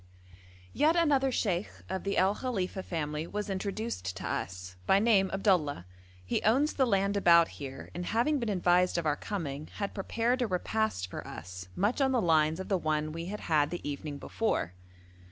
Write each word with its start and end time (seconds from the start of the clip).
Yet 0.73 0.95
another 0.95 1.31
sheikh 1.31 1.69
of 1.87 2.03
the 2.05 2.17
El 2.17 2.33
Khalifa 2.33 2.81
family 2.81 3.27
was 3.27 3.51
introduced 3.51 4.15
to 4.17 4.25
us, 4.27 4.75
by 4.87 4.97
name 4.97 5.29
Abdullah; 5.31 5.85
he 6.25 6.41
owns 6.41 6.73
the 6.73 6.87
land 6.87 7.15
about 7.15 7.49
here, 7.49 7.91
and 7.93 8.07
having 8.07 8.39
been 8.39 8.49
advised 8.49 8.97
of 8.97 9.05
our 9.05 9.15
coming, 9.15 9.69
had 9.75 9.93
prepared 9.93 10.41
a 10.41 10.47
repast 10.47 11.07
for 11.07 11.27
us, 11.27 11.67
much 11.75 12.01
on 12.01 12.13
the 12.13 12.19
lines 12.19 12.59
of 12.59 12.67
the 12.67 12.79
one 12.79 13.11
we 13.11 13.25
had 13.25 13.41
had 13.41 13.69
the 13.69 13.87
evening 13.87 14.17
before. 14.17 14.73